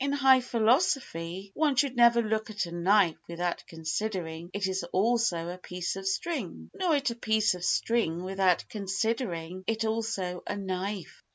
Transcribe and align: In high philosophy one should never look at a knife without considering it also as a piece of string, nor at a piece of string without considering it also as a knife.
In 0.03 0.13
high 0.13 0.41
philosophy 0.41 1.51
one 1.53 1.75
should 1.75 1.95
never 1.95 2.23
look 2.23 2.49
at 2.49 2.65
a 2.65 2.71
knife 2.71 3.17
without 3.27 3.63
considering 3.67 4.49
it 4.51 4.67
also 4.91 5.47
as 5.49 5.53
a 5.53 5.57
piece 5.59 5.95
of 5.95 6.07
string, 6.07 6.71
nor 6.73 6.95
at 6.95 7.11
a 7.11 7.15
piece 7.15 7.53
of 7.53 7.63
string 7.63 8.23
without 8.23 8.65
considering 8.67 9.63
it 9.67 9.85
also 9.85 10.41
as 10.47 10.57
a 10.57 10.59
knife. 10.59 11.23